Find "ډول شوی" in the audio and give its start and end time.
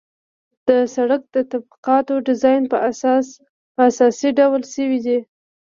4.39-4.99